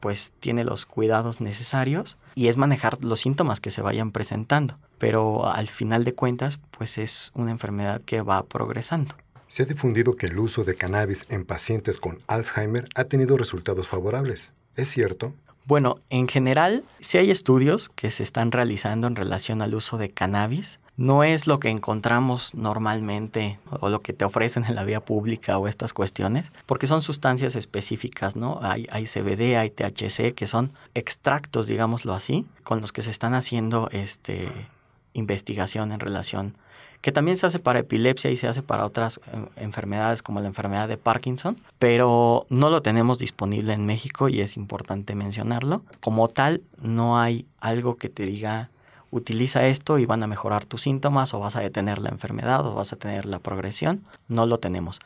pues 0.00 0.32
tiene 0.40 0.64
los 0.64 0.86
cuidados 0.86 1.40
necesarios 1.40 2.18
y 2.34 2.48
es 2.48 2.56
manejar 2.56 3.02
los 3.02 3.20
síntomas 3.20 3.60
que 3.60 3.70
se 3.70 3.82
vayan 3.82 4.12
presentando. 4.12 4.78
Pero 4.98 5.50
al 5.50 5.68
final 5.68 6.04
de 6.04 6.14
cuentas, 6.14 6.58
pues 6.70 6.98
es 6.98 7.32
una 7.34 7.50
enfermedad 7.50 8.00
que 8.04 8.22
va 8.22 8.44
progresando. 8.44 9.14
Se 9.48 9.62
ha 9.62 9.66
difundido 9.66 10.16
que 10.16 10.26
el 10.26 10.38
uso 10.38 10.64
de 10.64 10.74
cannabis 10.74 11.26
en 11.28 11.44
pacientes 11.44 11.98
con 11.98 12.20
Alzheimer 12.26 12.88
ha 12.94 13.04
tenido 13.04 13.36
resultados 13.36 13.88
favorables. 13.88 14.52
¿Es 14.74 14.90
cierto? 14.90 15.34
Bueno, 15.66 15.98
en 16.10 16.28
general, 16.28 16.84
sí 17.00 17.18
hay 17.18 17.30
estudios 17.30 17.88
que 17.88 18.10
se 18.10 18.22
están 18.22 18.52
realizando 18.52 19.06
en 19.06 19.16
relación 19.16 19.62
al 19.62 19.74
uso 19.74 19.98
de 19.98 20.08
cannabis 20.08 20.78
no 20.96 21.24
es 21.24 21.46
lo 21.46 21.60
que 21.60 21.68
encontramos 21.68 22.54
normalmente 22.54 23.58
o 23.80 23.88
lo 23.88 24.00
que 24.00 24.12
te 24.12 24.24
ofrecen 24.24 24.64
en 24.64 24.74
la 24.74 24.84
vía 24.84 25.04
pública 25.04 25.58
o 25.58 25.68
estas 25.68 25.92
cuestiones, 25.92 26.52
porque 26.64 26.86
son 26.86 27.02
sustancias 27.02 27.54
específicas, 27.54 28.34
¿no? 28.36 28.58
Hay, 28.62 28.86
hay 28.90 29.04
CBD, 29.04 29.56
hay 29.56 29.70
THC, 29.70 30.34
que 30.34 30.46
son 30.46 30.70
extractos, 30.94 31.66
digámoslo 31.66 32.14
así, 32.14 32.46
con 32.64 32.80
los 32.80 32.92
que 32.92 33.02
se 33.02 33.10
están 33.10 33.34
haciendo 33.34 33.90
este, 33.92 34.50
investigación 35.16 35.92
en 35.92 36.00
relación, 36.00 36.54
que 37.00 37.12
también 37.12 37.36
se 37.36 37.46
hace 37.46 37.58
para 37.58 37.80
epilepsia 37.80 38.30
y 38.30 38.36
se 38.36 38.48
hace 38.48 38.62
para 38.62 38.84
otras 38.84 39.18
eh, 39.18 39.46
enfermedades 39.56 40.22
como 40.22 40.40
la 40.40 40.46
enfermedad 40.46 40.88
de 40.88 40.96
Parkinson, 40.96 41.56
pero 41.78 42.46
no 42.48 42.70
lo 42.70 42.82
tenemos 42.82 43.18
disponible 43.18 43.72
en 43.72 43.86
México 43.86 44.28
y 44.28 44.40
es 44.40 44.56
importante 44.56 45.14
mencionarlo. 45.14 45.82
Como 46.00 46.28
tal, 46.28 46.62
no 46.80 47.18
hay 47.18 47.46
algo 47.60 47.96
que 47.96 48.08
te 48.08 48.24
diga 48.24 48.70
utiliza 49.10 49.66
esto 49.66 49.98
y 49.98 50.06
van 50.06 50.22
a 50.22 50.26
mejorar 50.26 50.64
tus 50.64 50.82
síntomas 50.82 51.32
o 51.32 51.40
vas 51.40 51.56
a 51.56 51.60
detener 51.60 51.98
la 51.98 52.10
enfermedad 52.10 52.66
o 52.66 52.74
vas 52.74 52.92
a 52.92 52.96
tener 52.96 53.24
la 53.24 53.38
progresión. 53.38 54.04
No 54.28 54.46
lo 54.46 54.58
tenemos. 54.58 55.00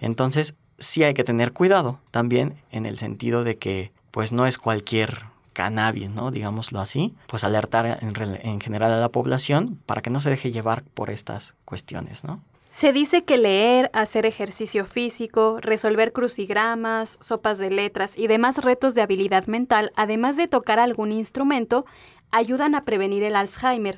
Entonces, 0.00 0.54
sí 0.78 1.04
hay 1.04 1.14
que 1.14 1.24
tener 1.24 1.52
cuidado 1.52 1.98
también 2.10 2.54
en 2.70 2.86
el 2.86 2.98
sentido 2.98 3.44
de 3.44 3.56
que 3.56 3.92
pues 4.10 4.32
no 4.32 4.46
es 4.46 4.58
cualquier 4.58 5.24
cannabis, 5.56 6.10
¿no? 6.10 6.30
Digámoslo 6.30 6.80
así, 6.80 7.14
pues 7.28 7.42
alertar 7.42 7.98
en, 8.02 8.12
en 8.42 8.60
general 8.60 8.92
a 8.92 8.98
la 8.98 9.08
población 9.08 9.80
para 9.86 10.02
que 10.02 10.10
no 10.10 10.20
se 10.20 10.28
deje 10.28 10.52
llevar 10.52 10.84
por 10.92 11.08
estas 11.08 11.54
cuestiones, 11.64 12.24
¿no? 12.24 12.42
Se 12.68 12.92
dice 12.92 13.24
que 13.24 13.38
leer, 13.38 13.90
hacer 13.94 14.26
ejercicio 14.26 14.84
físico, 14.84 15.58
resolver 15.62 16.12
crucigramas, 16.12 17.16
sopas 17.22 17.56
de 17.56 17.70
letras 17.70 18.18
y 18.18 18.26
demás 18.26 18.58
retos 18.58 18.94
de 18.94 19.00
habilidad 19.00 19.46
mental, 19.46 19.92
además 19.96 20.36
de 20.36 20.46
tocar 20.46 20.78
algún 20.78 21.10
instrumento, 21.10 21.86
ayudan 22.30 22.74
a 22.74 22.84
prevenir 22.84 23.22
el 23.22 23.34
Alzheimer. 23.34 23.96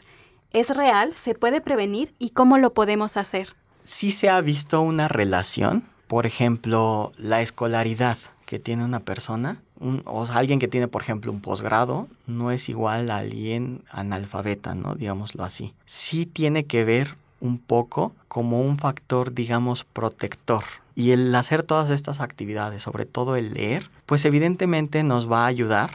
¿Es 0.52 0.70
real? 0.70 1.16
¿Se 1.16 1.34
puede 1.34 1.60
prevenir? 1.60 2.14
¿Y 2.20 2.30
cómo 2.30 2.56
lo 2.56 2.72
podemos 2.72 3.16
hacer? 3.16 3.56
Sí 3.82 4.12
se 4.12 4.30
ha 4.30 4.40
visto 4.40 4.80
una 4.80 5.08
relación, 5.08 5.82
por 6.06 6.24
ejemplo, 6.24 7.10
la 7.18 7.42
escolaridad 7.42 8.16
que 8.48 8.58
tiene 8.58 8.82
una 8.82 9.00
persona, 9.00 9.60
o 10.06 10.24
alguien 10.32 10.58
que 10.58 10.68
tiene, 10.68 10.88
por 10.88 11.02
ejemplo, 11.02 11.30
un 11.30 11.42
posgrado, 11.42 12.08
no 12.26 12.50
es 12.50 12.70
igual 12.70 13.10
a 13.10 13.18
alguien 13.18 13.82
analfabeta, 13.90 14.74
¿no? 14.74 14.94
Digámoslo 14.94 15.44
así. 15.44 15.74
Sí 15.84 16.24
tiene 16.24 16.64
que 16.64 16.82
ver 16.82 17.16
un 17.40 17.58
poco 17.58 18.14
como 18.26 18.62
un 18.62 18.78
factor, 18.78 19.34
digamos, 19.34 19.84
protector. 19.84 20.64
Y 20.94 21.10
el 21.10 21.34
hacer 21.34 21.62
todas 21.62 21.90
estas 21.90 22.22
actividades, 22.22 22.80
sobre 22.80 23.04
todo 23.04 23.36
el 23.36 23.52
leer, 23.52 23.90
pues 24.06 24.24
evidentemente 24.24 25.02
nos 25.02 25.30
va 25.30 25.44
a 25.44 25.48
ayudar 25.48 25.90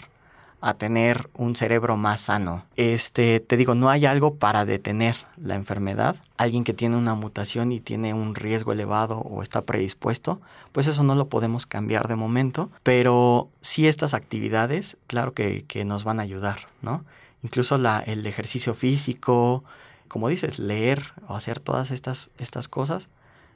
a 0.65 0.75
tener 0.75 1.29
un 1.35 1.57
cerebro 1.57 1.97
más 1.97 2.21
sano. 2.21 2.65
Este, 2.77 3.41
te 3.41 3.57
digo, 3.57 3.75
no 3.75 3.89
hay 3.89 4.05
algo 4.05 4.35
para 4.35 4.63
detener 4.63 5.17
la 5.35 5.55
enfermedad. 5.55 6.15
Alguien 6.37 6.63
que 6.63 6.73
tiene 6.73 6.95
una 6.95 7.15
mutación 7.15 7.73
y 7.73 7.81
tiene 7.81 8.13
un 8.13 8.33
riesgo 8.33 8.71
elevado 8.71 9.17
o 9.17 9.43
está 9.43 9.61
predispuesto, 9.61 10.39
pues 10.71 10.87
eso 10.87 11.03
no 11.03 11.15
lo 11.15 11.27
podemos 11.27 11.65
cambiar 11.65 12.07
de 12.07 12.15
momento, 12.15 12.69
pero 12.81 13.49
sí 13.59 13.89
estas 13.89 14.13
actividades, 14.13 14.95
claro 15.07 15.33
que, 15.33 15.65
nos 15.85 16.05
van 16.05 16.21
a 16.21 16.23
ayudar, 16.23 16.59
¿no? 16.81 17.03
Incluso 17.41 17.77
la, 17.77 17.99
el 17.99 18.25
ejercicio 18.25 18.73
físico, 18.73 19.65
como 20.07 20.29
dices, 20.29 20.59
leer 20.59 21.13
o 21.27 21.35
hacer 21.35 21.59
todas 21.59 21.91
estas, 21.91 22.29
estas 22.37 22.69
cosas, 22.69 23.09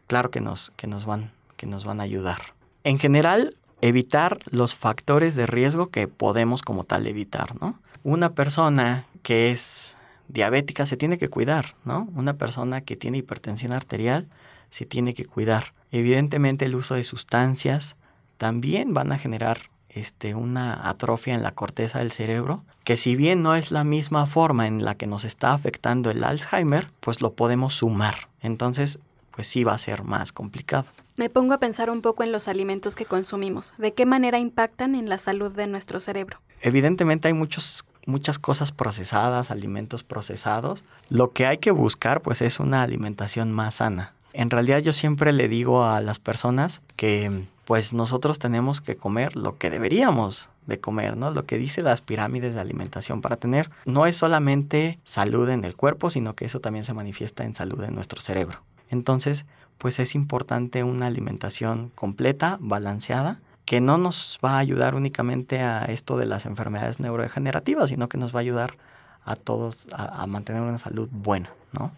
claro 0.08 0.30
que 0.30 0.42
nos, 0.42 0.74
que, 0.76 0.88
nos 0.88 1.06
van, 1.06 1.32
que 1.56 1.68
nos 1.68 1.86
van 1.86 2.02
a 2.02 2.04
ayudar. 2.04 2.54
En 2.84 3.00
general, 3.00 3.52
evitar 3.82 4.40
los 4.52 4.76
factores 4.76 5.36
de 5.36 5.46
riesgo 5.46 5.88
que 5.88 6.08
podemos 6.08 6.62
como 6.62 6.84
tal 6.84 7.08
evitar, 7.08 7.60
¿no? 7.62 7.80
Una 8.04 8.34
persona 8.34 9.06
que 9.22 9.52
es 9.52 9.98
diabética 10.28 10.86
se 10.86 10.98
tiene 10.98 11.18
que 11.18 11.30
cuidar, 11.30 11.76
¿no? 11.86 12.08
Una 12.16 12.34
persona 12.34 12.82
que 12.82 12.96
tiene 12.96 13.20
hipertensión 13.20 13.74
arterial 13.74 14.28
se 14.70 14.86
tiene 14.86 15.14
que 15.14 15.26
cuidar. 15.26 15.74
Evidentemente 15.92 16.66
el 16.66 16.76
uso 16.76 16.96
de 16.96 17.04
sustancias 17.04 17.96
también 18.38 18.94
van 18.94 19.12
a 19.12 19.18
generar 19.18 19.58
este, 19.90 20.36
una 20.36 20.90
atrofia 20.90 21.34
en 21.34 21.44
la 21.44 21.54
corteza 21.54 22.00
del 22.00 22.12
cerebro, 22.12 22.64
que 22.84 22.98
si 22.98 23.16
bien 23.16 23.42
no 23.42 23.56
es 23.56 23.72
la 23.72 23.84
misma 23.84 24.26
forma 24.26 24.68
en 24.68 24.86
la 24.86 24.96
que 24.96 25.08
nos 25.08 25.26
está 25.26 25.54
afectando 25.54 26.12
el 26.12 26.24
Alzheimer, 26.24 26.92
pues 27.00 27.22
lo 27.22 27.34
podemos 27.34 27.74
sumar. 27.74 28.28
Entonces, 28.42 29.00
pues 29.32 29.48
sí 29.48 29.64
va 29.64 29.74
a 29.74 29.78
ser 29.78 30.04
más 30.04 30.32
complicado. 30.32 30.88
Me 31.18 31.32
pongo 31.32 31.56
a 31.56 31.60
pensar 31.60 31.90
un 31.90 32.04
poco 32.04 32.22
en 32.22 32.32
los 32.32 32.48
alimentos 32.48 32.96
que 32.96 33.06
consumimos. 33.06 33.74
¿De 33.80 33.92
qué 33.92 34.06
manera 34.06 34.38
impactan 34.38 34.94
en 34.94 35.10
la 35.10 35.18
salud 35.18 35.52
de 35.52 35.66
nuestro 35.66 36.00
cerebro? 36.00 36.38
Evidentemente 36.62 37.28
hay 37.28 37.34
muchos, 37.34 37.86
muchas 38.06 38.38
cosas 38.38 38.72
procesadas, 38.72 39.50
alimentos 39.50 40.04
procesados. 40.04 40.86
Lo 41.10 41.32
que 41.32 41.48
hay 41.48 41.58
que 41.58 41.72
buscar 41.72 42.22
pues 42.22 42.44
es 42.44 42.60
una 42.60 42.84
alimentación 42.84 43.52
más 43.52 43.76
sana. 43.76 44.14
En 44.34 44.52
realidad 44.52 44.78
yo 44.78 44.94
siempre 44.94 45.34
le 45.34 45.48
digo 45.48 45.84
a 45.84 46.02
las 46.02 46.20
personas 46.20 46.84
que 46.96 47.46
pues 47.66 47.94
nosotros 47.94 48.38
tenemos 48.38 48.80
que 48.80 48.96
comer 48.96 49.36
lo 49.36 49.58
que 49.58 49.72
deberíamos 49.72 50.52
de 50.68 50.80
comer, 50.80 51.18
¿no? 51.18 51.32
Lo 51.32 51.46
que 51.46 51.58
dice 51.58 51.82
las 51.82 52.02
pirámides 52.02 52.54
de 52.54 52.62
alimentación 52.62 53.22
para 53.22 53.38
tener 53.38 53.72
no 53.86 54.06
es 54.06 54.18
solamente 54.18 55.00
salud 55.04 55.50
en 55.50 55.66
el 55.66 55.76
cuerpo, 55.76 56.12
sino 56.12 56.36
que 56.36 56.46
eso 56.46 56.60
también 56.60 56.86
se 56.86 56.94
manifiesta 56.94 57.44
en 57.44 57.56
salud 57.56 57.84
en 57.84 57.96
nuestro 57.96 58.22
cerebro. 58.22 58.62
Entonces, 58.90 59.46
pues 59.78 60.00
es 60.00 60.16
importante 60.16 60.84
una 60.84 61.08
alimentación 61.08 61.92
completa, 61.96 62.58
balanceada, 62.60 63.40
que 63.66 63.82
no 63.82 63.98
nos 63.98 64.40
va 64.44 64.56
a 64.56 64.60
ayudar 64.60 64.96
únicamente 64.96 65.60
a 65.60 65.86
esto 65.86 66.18
de 66.18 66.26
las 66.26 66.46
enfermedades 66.46 67.00
neurodegenerativas, 67.00 67.90
sino 67.90 68.08
que 68.08 68.18
nos 68.18 68.34
va 68.34 68.40
a 68.40 68.42
ayudar 68.42 68.78
a 69.26 69.36
todos 69.36 69.88
a, 69.92 70.26
mantener 70.26 70.62
una 70.62 70.78
salud 70.78 71.10
buena, 71.12 71.52
¿no? 71.74 71.92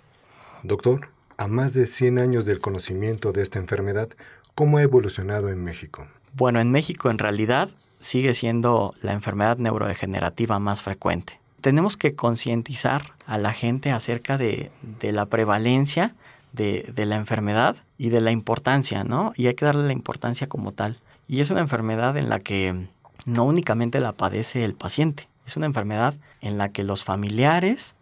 Doctor, 0.64 1.10
a 1.38 1.48
más 1.48 1.76
de 1.76 1.86
100 1.86 2.18
años 2.18 2.46
del 2.46 2.60
conocimiento 2.60 3.32
de 3.34 3.44
esta 3.44 3.60
enfermedad, 3.60 4.10
¿cómo 4.56 4.80
ha 4.80 4.82
evolucionado 4.82 5.50
en 5.50 5.64
México? 5.64 6.08
Bueno, 6.34 6.60
en 6.60 6.72
México 6.72 7.12
en 7.12 7.20
realidad 7.20 7.70
sigue 8.00 8.34
siendo 8.34 8.96
la 9.04 9.14
enfermedad 9.14 9.58
neurodegenerativa 9.58 10.58
más 10.58 10.82
frecuente. 10.82 11.40
Tenemos 11.62 11.98
que 11.98 12.16
concientizar 12.16 13.14
a 13.28 13.38
la 13.38 13.54
gente 13.54 13.92
acerca 13.92 14.40
de, 14.40 14.72
de 15.00 15.12
la 15.12 15.28
prevalencia 15.28 16.16
de, 16.54 16.92
la 17.06 17.16
enfermedad 17.16 17.78
y 17.98 18.10
de 18.10 18.22
la 18.22 18.32
importancia, 18.32 19.04
¿no? 19.04 19.34
Y 19.36 19.48
hay 19.48 19.56
que 19.56 19.66
darle 19.66 19.86
la 19.86 19.94
importancia 19.94 20.48
como 20.48 20.72
tal. 20.72 20.98
Y 21.28 21.40
es 21.42 21.52
una 21.52 21.62
enfermedad 21.62 22.18
en 22.18 22.30
la 22.30 22.40
que 22.40 22.88
no 23.26 23.44
únicamente 23.44 24.00
la 24.00 24.14
padece 24.14 24.66
el 24.66 24.74
paciente, 24.74 25.28
es 25.50 25.58
una 25.58 25.66
enfermedad 25.66 26.16
en 26.42 26.58
la 26.58 26.70
que 26.70 26.84
los 26.84 27.04
familiares, 27.04 27.96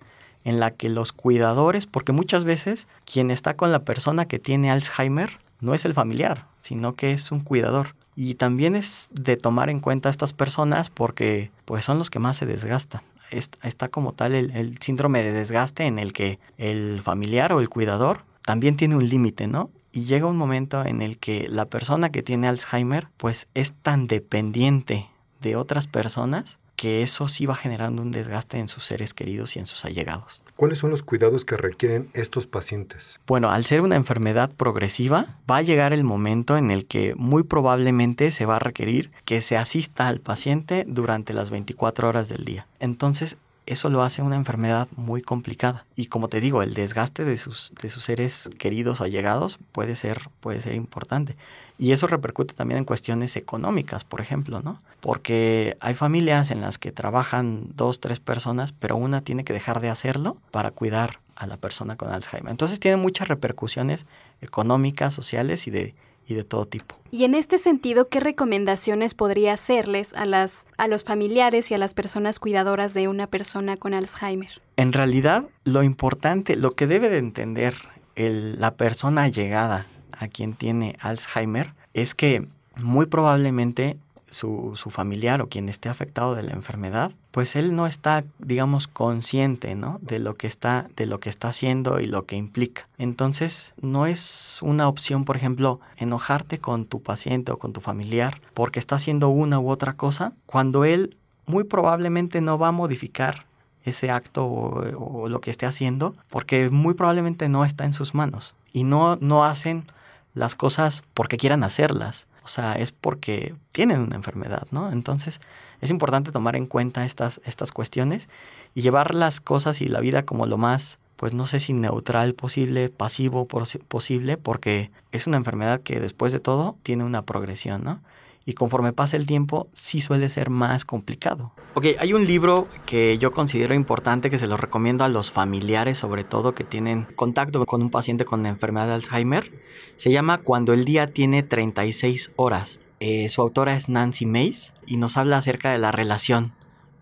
en 0.43 0.59
la 0.59 0.71
que 0.71 0.89
los 0.89 1.13
cuidadores, 1.13 1.87
porque 1.87 2.11
muchas 2.11 2.43
veces 2.43 2.87
quien 3.05 3.31
está 3.31 3.55
con 3.55 3.71
la 3.71 3.79
persona 3.79 4.25
que 4.25 4.37
tiene 4.37 4.69
Alzheimer 4.69 5.39
no 5.61 5.73
es 5.73 5.85
el 5.85 5.93
familiar, 5.93 6.45
sino 6.59 6.95
que 6.95 7.11
es 7.11 7.31
un 7.31 7.39
cuidador. 7.39 7.95
Y 8.15 8.35
también 8.35 8.75
es 8.75 9.07
de 9.11 9.37
tomar 9.37 9.69
en 9.69 9.79
cuenta 9.79 10.09
a 10.09 10.11
estas 10.11 10.33
personas 10.33 10.89
porque 10.89 11.51
pues 11.65 11.85
son 11.85 11.97
los 11.99 12.09
que 12.09 12.19
más 12.19 12.37
se 12.37 12.45
desgastan. 12.45 13.01
Está 13.29 13.87
como 13.87 14.13
tal 14.13 14.33
el, 14.33 14.51
el 14.51 14.77
síndrome 14.79 15.23
de 15.23 15.33
desgaste 15.33 15.85
en 15.85 15.99
el 15.99 16.13
que 16.13 16.39
el 16.57 16.99
familiar 17.03 17.53
o 17.53 17.59
el 17.59 17.69
cuidador 17.69 18.23
también 18.47 18.77
tiene 18.77 18.95
un 18.95 19.05
límite, 19.05 19.45
¿no? 19.45 19.71
Y 19.91 20.05
llega 20.05 20.25
un 20.25 20.37
momento 20.37 20.85
en 20.85 21.01
el 21.01 21.17
que 21.17 21.49
la 21.49 21.65
persona 21.65 22.13
que 22.13 22.23
tiene 22.23 22.47
Alzheimer, 22.47 23.09
pues 23.17 23.49
es 23.55 23.73
tan 23.73 24.07
dependiente 24.07 25.09
de 25.41 25.57
otras 25.57 25.87
personas 25.87 26.57
que 26.77 27.01
eso 27.01 27.27
sí 27.27 27.45
va 27.45 27.55
generando 27.55 28.01
un 28.01 28.11
desgaste 28.11 28.59
en 28.59 28.69
sus 28.69 28.85
seres 28.85 29.13
queridos 29.13 29.57
y 29.57 29.59
en 29.59 29.65
sus 29.65 29.83
allegados. 29.83 30.41
¿Cuáles 30.55 30.79
son 30.79 30.91
los 30.91 31.03
cuidados 31.03 31.43
que 31.43 31.57
requieren 31.57 32.09
estos 32.13 32.47
pacientes? 32.47 33.19
Bueno, 33.27 33.49
al 33.49 33.65
ser 33.65 33.81
una 33.81 33.97
enfermedad 33.97 34.49
progresiva, 34.49 35.35
va 35.49 35.57
a 35.57 35.61
llegar 35.61 35.91
el 35.91 36.05
momento 36.05 36.55
en 36.55 36.71
el 36.71 36.85
que 36.85 37.15
muy 37.15 37.43
probablemente 37.43 38.31
se 38.31 38.45
va 38.45 38.55
a 38.55 38.59
requerir 38.59 39.11
que 39.25 39.41
se 39.41 39.57
asista 39.57 40.07
al 40.07 40.21
paciente 40.21 40.85
durante 40.87 41.33
las 41.33 41.49
24 41.49 42.07
horas 42.07 42.29
del 42.29 42.45
día. 42.45 42.65
Entonces, 42.79 43.35
eso 43.67 43.89
lo 43.89 44.01
hace 44.01 44.21
una 44.21 44.37
enfermedad 44.37 44.87
muy 44.95 45.21
complicada. 45.21 45.85
Y 45.95 46.05
como 46.05 46.29
te 46.29 46.39
digo, 46.39 46.63
el 46.63 46.73
desgaste 46.73 47.25
de 47.25 47.37
sus, 47.37 47.73
de 47.81 47.89
sus 47.89 48.03
seres 48.03 48.49
queridos 48.57 49.01
o 49.01 49.03
allegados 49.03 49.59
puede 49.73 49.95
ser, 49.95 50.29
puede 50.39 50.61
ser 50.61 50.73
importante. 50.73 51.35
Y 51.77 51.91
eso 51.91 52.07
repercute 52.07 52.55
también 52.55 52.79
en 52.79 52.85
cuestiones 52.85 53.35
económicas, 53.35 54.05
por 54.05 54.21
ejemplo, 54.21 54.61
¿no? 54.61 54.81
Porque 55.01 55.77
hay 55.81 55.93
familias 55.93 56.49
en 56.49 56.61
las 56.61 56.77
que 56.77 56.93
trabajan 56.93 57.67
dos, 57.75 57.99
tres 57.99 58.19
personas, 58.21 58.71
pero 58.71 58.95
una 58.95 59.21
tiene 59.21 59.43
que 59.43 59.53
dejar 59.53 59.81
de 59.81 59.89
hacerlo 59.89 60.37
para 60.49 60.71
cuidar 60.71 61.19
a 61.35 61.45
la 61.45 61.57
persona 61.57 61.97
con 61.97 62.09
Alzheimer. 62.09 62.49
Entonces 62.49 62.79
tiene 62.79 62.97
muchas 62.97 63.27
repercusiones 63.27 64.07
económicas, 64.41 65.13
sociales 65.13 65.67
y 65.67 65.71
de, 65.71 65.93
y 66.27 66.35
de 66.35 66.43
todo 66.43 66.65
tipo. 66.65 66.95
Y 67.09 67.23
en 67.23 67.35
este 67.35 67.57
sentido, 67.57 68.09
¿qué 68.09 68.19
recomendaciones 68.19 69.13
podría 69.13 69.53
hacerles 69.53 70.13
a, 70.13 70.25
las, 70.25 70.67
a 70.77 70.87
los 70.87 71.03
familiares 71.03 71.71
y 71.71 71.73
a 71.73 71.77
las 71.77 71.93
personas 71.93 72.39
cuidadoras 72.39 72.93
de 72.93 73.07
una 73.07 73.27
persona 73.27 73.77
con 73.77 73.93
Alzheimer? 73.93 74.61
En 74.75 74.93
realidad, 74.93 75.45
lo 75.63 75.83
importante, 75.83 76.55
lo 76.55 76.71
que 76.71 76.87
debe 76.87 77.09
de 77.09 77.17
entender 77.17 77.75
la 78.15 78.75
persona 78.75 79.27
llegada 79.27 79.85
a 80.11 80.27
quien 80.27 80.53
tiene 80.53 80.97
Alzheimer 81.01 81.73
es 81.93 82.15
que 82.15 82.45
muy 82.75 83.05
probablemente 83.05 83.97
su, 84.37 84.89
familiar 84.89 85.41
o 85.41 85.49
quien 85.49 85.69
esté 85.69 85.89
afectado 85.89 86.35
de 86.35 86.43
la 86.43 86.53
enfermedad, 86.53 87.11
pues 87.31 87.55
él 87.55 87.75
no 87.75 87.87
está, 87.87 88.23
digamos, 88.39 88.87
consciente, 88.87 89.75
¿no? 89.75 89.99
De 90.01 90.19
lo 90.19 90.35
que 90.35 90.47
está, 90.47 90.87
de 90.95 91.05
lo 91.05 91.19
que 91.19 91.29
está 91.29 91.49
haciendo 91.49 91.99
y 91.99 92.07
lo 92.07 92.25
que 92.25 92.35
implica. 92.35 92.87
Entonces, 92.97 93.73
no 93.81 94.05
es 94.05 94.59
una 94.61 94.87
opción, 94.87 95.25
por 95.25 95.35
ejemplo, 95.35 95.79
enojarte 95.97 96.59
con 96.59 96.85
tu 96.85 97.01
paciente 97.01 97.51
o 97.51 97.57
con 97.57 97.73
tu 97.73 97.81
familiar 97.81 98.39
porque 98.53 98.79
está 98.79 98.95
haciendo 98.95 99.29
una 99.29 99.59
u 99.59 99.69
otra 99.69 99.93
cosa, 99.93 100.33
cuando 100.45 100.85
él 100.85 101.17
muy 101.45 101.63
probablemente 101.63 102.41
no 102.41 102.57
va 102.57 102.69
a 102.69 102.71
modificar 102.73 103.45
ese 103.83 104.11
acto 104.11 104.45
o, 104.45 105.23
o 105.23 105.29
lo 105.29 105.39
que 105.39 105.49
esté 105.49 105.65
haciendo, 105.65 106.15
porque 106.29 106.69
muy 106.69 106.93
probablemente 106.93 107.47
no 107.49 107.63
está 107.63 107.85
en 107.85 107.93
sus 107.93 108.13
manos. 108.13 108.55
Y 108.73 108.83
no, 108.83 109.17
no 109.21 109.45
hacen 109.45 109.85
las 110.33 110.55
cosas 110.55 111.03
porque 111.13 111.37
quieran 111.37 111.63
hacerlas 111.63 112.27
o 112.47 112.49
sea, 112.49 112.75
es 112.75 112.93
porque 112.93 113.55
tienen 113.73 113.99
una 113.99 114.15
enfermedad, 114.15 114.67
¿no? 114.71 114.89
Entonces, 114.89 115.41
es 115.81 115.91
importante 115.91 116.31
tomar 116.31 116.55
en 116.55 116.65
cuenta 116.65 117.03
estas, 117.03 117.41
estas 117.43 117.73
cuestiones 117.73 118.29
y 118.73 118.83
llevar 118.83 119.13
las 119.13 119.41
cosas 119.41 119.81
y 119.81 119.89
la 119.89 119.99
vida 119.99 120.23
como 120.23 120.45
lo 120.45 120.57
más, 120.57 120.99
pues 121.17 121.33
no 121.33 121.45
sé 121.45 121.59
si 121.59 121.73
neutral 121.73 122.35
posible, 122.35 122.87
pasivo 122.87 123.49
posible, 123.89 124.37
porque 124.37 124.91
es 125.11 125.27
una 125.27 125.35
enfermedad 125.35 125.81
que 125.81 125.99
después 125.99 126.31
de 126.31 126.39
todo 126.39 126.77
tiene 126.83 127.03
una 127.03 127.23
progresión, 127.23 127.83
¿no? 127.83 127.99
Y 128.47 128.53
conforme 128.53 128.93
pasa 128.93 129.17
el 129.17 129.27
tiempo 129.27 129.67
sí 129.73 129.99
suele 129.99 130.29
ser 130.29 130.49
más 130.49 130.85
complicado. 130.85 131.51
Ok, 131.73 131.87
hay 131.99 132.13
un 132.13 132.25
libro 132.25 132.69
que 132.85 133.17
yo 133.17 133.33
considero 133.33 133.75
importante 133.75 134.29
que 134.29 134.37
se 134.37 134.47
lo 134.47 134.55
recomiendo 134.55 135.03
a 135.03 135.09
los 135.09 135.31
familiares 135.31 135.97
sobre 135.97 136.23
todo 136.23 136.55
que 136.55 136.63
tienen 136.63 137.03
contacto 137.17 137.65
con 137.65 137.81
un 137.81 137.89
paciente 137.89 138.23
con 138.23 138.45
enfermedad 138.45 138.87
de 138.87 138.93
Alzheimer. 138.93 139.51
Se 139.97 140.11
llama 140.11 140.37
Cuando 140.37 140.71
el 140.71 140.85
día 140.85 141.11
tiene 141.11 141.43
36 141.43 142.31
horas. 142.37 142.79
Eh, 143.01 143.27
su 143.27 143.41
autora 143.41 143.75
es 143.75 143.89
Nancy 143.89 144.25
Mays 144.25 144.73
y 144.85 144.95
nos 144.95 145.17
habla 145.17 145.37
acerca 145.37 145.73
de 145.73 145.77
la 145.77 145.91
relación 145.91 146.53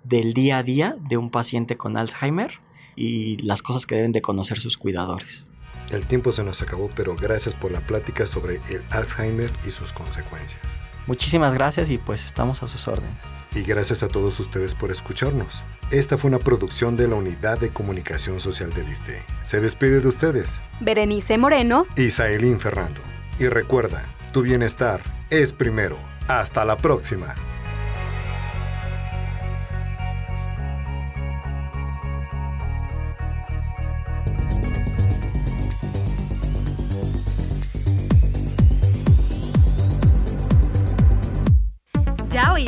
del 0.03 0.33
día 0.33 0.57
a 0.57 0.63
día 0.63 0.97
de 1.07 1.17
un 1.17 1.29
paciente 1.29 1.77
con 1.77 1.95
Alzheimer 1.95 2.59
y 2.95 3.37
las 3.37 3.61
cosas 3.61 3.85
que 3.85 3.93
deben 3.93 4.13
de 4.13 4.23
conocer 4.23 4.59
sus 4.59 4.77
cuidadores. 4.77 5.47
El 5.91 6.07
tiempo 6.07 6.31
se 6.31 6.43
nos 6.43 6.63
acabó, 6.63 6.89
pero 6.95 7.15
gracias 7.15 7.53
por 7.53 7.71
la 7.71 7.81
plática 7.81 8.25
sobre 8.25 8.55
el 8.55 8.83
Alzheimer 8.89 9.51
y 9.67 9.69
sus 9.69 9.93
consecuencias. 9.93 10.84
Muchísimas 11.07 11.53
gracias 11.53 11.89
y 11.89 11.97
pues 11.97 12.25
estamos 12.25 12.63
a 12.63 12.67
sus 12.67 12.87
órdenes. 12.87 13.17
Y 13.53 13.61
gracias 13.61 14.03
a 14.03 14.07
todos 14.07 14.39
ustedes 14.39 14.73
por 14.75 14.91
escucharnos. 14.91 15.63
Esta 15.91 16.17
fue 16.17 16.29
una 16.29 16.39
producción 16.39 16.97
de 16.97 17.07
la 17.07 17.15
Unidad 17.15 17.59
de 17.59 17.69
Comunicación 17.69 18.39
Social 18.39 18.73
del 18.73 18.89
ISTE. 18.89 19.23
Se 19.43 19.61
despide 19.61 20.01
de 20.01 20.07
ustedes. 20.07 20.61
Berenice 20.81 21.37
Moreno. 21.37 21.85
Y 21.95 22.09
Saelín 22.09 22.59
Fernando. 22.59 23.01
Y 23.39 23.47
recuerda, 23.47 24.03
tu 24.33 24.41
bienestar 24.41 25.01
es 25.29 25.53
primero. 25.53 25.99
Hasta 26.27 26.65
la 26.65 26.77
próxima. 26.77 27.35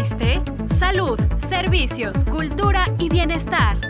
¿Ya 0.10 0.16
oíste? 0.16 0.42
Salud, 0.74 1.20
servicios, 1.40 2.24
cultura 2.26 2.86
y 3.00 3.10
bienestar. 3.10 3.87